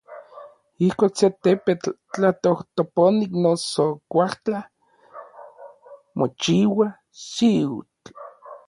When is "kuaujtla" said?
4.11-4.59